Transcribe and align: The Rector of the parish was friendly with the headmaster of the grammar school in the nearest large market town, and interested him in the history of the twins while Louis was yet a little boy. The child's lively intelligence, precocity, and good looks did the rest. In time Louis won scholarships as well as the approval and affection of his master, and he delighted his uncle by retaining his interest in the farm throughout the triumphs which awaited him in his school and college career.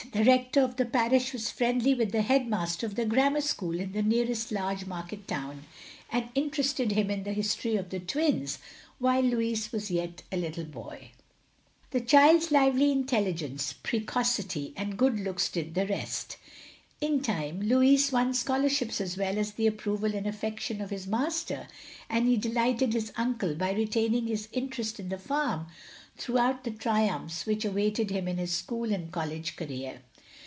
The 0.13 0.25
Rector 0.25 0.61
of 0.61 0.75
the 0.75 0.85
parish 0.85 1.31
was 1.31 1.51
friendly 1.51 1.93
with 1.93 2.11
the 2.11 2.23
headmaster 2.23 2.85
of 2.85 2.95
the 2.95 3.05
grammar 3.05 3.39
school 3.39 3.79
in 3.79 3.93
the 3.93 4.01
nearest 4.01 4.51
large 4.51 4.85
market 4.85 5.25
town, 5.25 5.63
and 6.11 6.27
interested 6.35 6.91
him 6.91 7.09
in 7.09 7.23
the 7.23 7.31
history 7.31 7.77
of 7.77 7.91
the 7.91 7.99
twins 8.01 8.57
while 8.99 9.21
Louis 9.21 9.71
was 9.71 9.89
yet 9.89 10.23
a 10.29 10.35
little 10.35 10.65
boy. 10.65 11.11
The 11.91 12.01
child's 12.01 12.51
lively 12.51 12.91
intelligence, 12.91 13.71
precocity, 13.73 14.73
and 14.75 14.97
good 14.97 15.17
looks 15.17 15.47
did 15.47 15.75
the 15.75 15.87
rest. 15.87 16.35
In 16.99 17.21
time 17.21 17.61
Louis 17.61 18.11
won 18.11 18.33
scholarships 18.33 18.99
as 18.99 19.17
well 19.17 19.37
as 19.37 19.53
the 19.53 19.65
approval 19.67 20.13
and 20.13 20.27
affection 20.27 20.81
of 20.81 20.89
his 20.89 21.07
master, 21.07 21.67
and 22.09 22.27
he 22.27 22.35
delighted 22.35 22.91
his 22.93 23.13
uncle 23.15 23.55
by 23.55 23.71
retaining 23.71 24.27
his 24.27 24.49
interest 24.51 24.99
in 24.99 25.07
the 25.09 25.17
farm 25.17 25.67
throughout 26.17 26.63
the 26.65 26.69
triumphs 26.69 27.45
which 27.47 27.63
awaited 27.65 28.11
him 28.11 28.27
in 28.27 28.37
his 28.37 28.51
school 28.51 28.93
and 28.93 29.11
college 29.11 29.55
career. 29.55 29.99